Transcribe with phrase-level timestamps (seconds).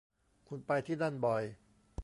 [0.47, 1.43] คุณไปที่นั่นบ่อย